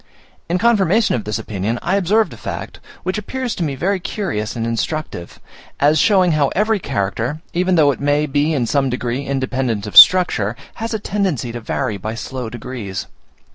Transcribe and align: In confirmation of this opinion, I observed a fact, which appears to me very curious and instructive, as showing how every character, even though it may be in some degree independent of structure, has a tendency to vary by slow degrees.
In 0.49 0.57
confirmation 0.57 1.13
of 1.13 1.25
this 1.25 1.37
opinion, 1.37 1.77
I 1.83 1.95
observed 1.95 2.33
a 2.33 2.35
fact, 2.35 2.79
which 3.03 3.19
appears 3.19 3.53
to 3.53 3.63
me 3.63 3.75
very 3.75 3.99
curious 3.99 4.55
and 4.55 4.65
instructive, 4.65 5.39
as 5.79 5.99
showing 5.99 6.31
how 6.31 6.47
every 6.55 6.79
character, 6.79 7.39
even 7.53 7.75
though 7.75 7.91
it 7.91 7.99
may 8.01 8.25
be 8.25 8.51
in 8.51 8.65
some 8.65 8.89
degree 8.89 9.23
independent 9.23 9.85
of 9.85 9.95
structure, 9.95 10.55
has 10.81 10.95
a 10.95 10.99
tendency 10.99 11.51
to 11.51 11.59
vary 11.61 11.97
by 11.97 12.15
slow 12.15 12.49
degrees. 12.49 13.05